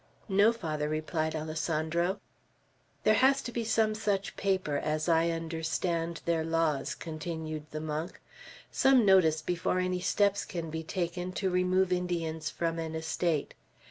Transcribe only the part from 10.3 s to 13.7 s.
can be taken to remove Indians from an estate.